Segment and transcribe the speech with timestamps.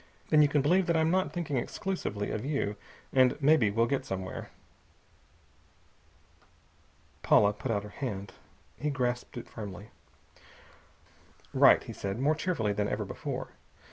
[0.29, 2.75] "Then you can believe that I'm not thinking exclusively of you,
[3.13, 4.49] and maybe we'll get somewhere."
[7.21, 8.33] Paula put out her hand.
[8.77, 9.91] He grasped it firmly.
[11.53, 13.49] "Right!" he said, more cheerfully than ever before.